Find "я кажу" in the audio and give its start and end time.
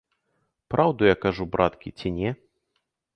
1.07-1.47